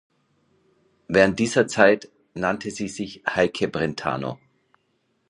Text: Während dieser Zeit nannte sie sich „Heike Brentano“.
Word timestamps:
Während 1.09 1.37
dieser 1.37 1.67
Zeit 1.67 2.09
nannte 2.33 2.71
sie 2.71 2.87
sich 2.87 3.21
„Heike 3.29 3.67
Brentano“. 3.67 4.39